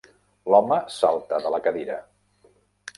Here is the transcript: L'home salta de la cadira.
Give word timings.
L'home 0.53 0.79
salta 0.95 1.41
de 1.45 1.55
la 1.57 1.63
cadira. 1.69 2.03